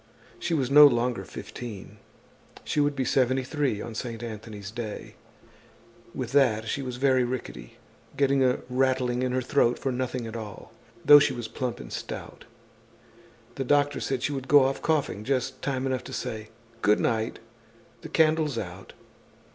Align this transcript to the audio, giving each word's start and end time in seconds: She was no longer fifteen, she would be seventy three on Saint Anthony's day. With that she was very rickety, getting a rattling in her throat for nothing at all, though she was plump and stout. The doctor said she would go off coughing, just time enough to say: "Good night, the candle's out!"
She 0.39 0.55
was 0.55 0.71
no 0.71 0.87
longer 0.87 1.23
fifteen, 1.23 1.97
she 2.63 2.79
would 2.79 2.95
be 2.95 3.05
seventy 3.05 3.43
three 3.43 3.83
on 3.83 3.93
Saint 3.93 4.23
Anthony's 4.23 4.71
day. 4.71 5.13
With 6.15 6.31
that 6.31 6.67
she 6.67 6.81
was 6.81 6.95
very 6.97 7.23
rickety, 7.23 7.77
getting 8.17 8.43
a 8.43 8.61
rattling 8.67 9.21
in 9.21 9.31
her 9.31 9.43
throat 9.43 9.77
for 9.77 9.91
nothing 9.91 10.25
at 10.25 10.35
all, 10.35 10.73
though 11.05 11.19
she 11.19 11.33
was 11.33 11.47
plump 11.47 11.79
and 11.79 11.93
stout. 11.93 12.45
The 13.53 13.63
doctor 13.63 13.99
said 13.99 14.23
she 14.23 14.33
would 14.33 14.47
go 14.47 14.63
off 14.65 14.81
coughing, 14.81 15.23
just 15.23 15.61
time 15.61 15.85
enough 15.85 16.03
to 16.05 16.13
say: 16.13 16.49
"Good 16.81 16.99
night, 16.99 17.37
the 18.01 18.09
candle's 18.09 18.57
out!" 18.57 18.93